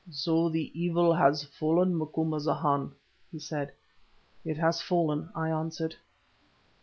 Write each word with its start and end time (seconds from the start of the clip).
"So 0.09 0.49
the 0.49 0.71
evil 0.73 1.13
has 1.13 1.43
fallen, 1.43 1.95
Macumazahn," 1.95 2.93
he 3.31 3.37
said. 3.37 3.71
"It 4.43 4.57
has 4.57 4.81
fallen," 4.81 5.29
I 5.35 5.49
answered. 5.51 5.95